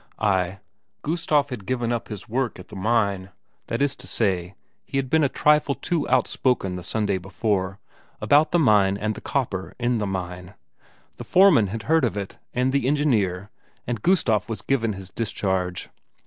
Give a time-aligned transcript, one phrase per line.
[0.17, 0.57] Ay,
[1.03, 3.29] Gustaf had given up his work at the mine
[3.67, 7.77] that is to say, he had been a trifle too outspoken the Sunday before,
[8.19, 10.55] about the mine and the copper in the mine;
[11.17, 13.51] the foreman had heard of it, and the engineer,
[13.85, 15.87] and Gustaf was given his discharge.